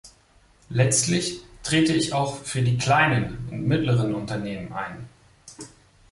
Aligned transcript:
Letztlich 0.71 1.41
trete 1.61 1.93
ich 1.93 2.11
auch 2.13 2.37
für 2.37 2.63
die 2.63 2.75
kleinen 2.75 3.37
und 3.51 3.67
mittleren 3.67 4.15
Unternehmen 4.15 4.73
ein. 4.73 5.07